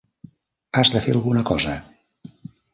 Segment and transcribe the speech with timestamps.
[0.79, 1.79] Has de fer alguna cosa!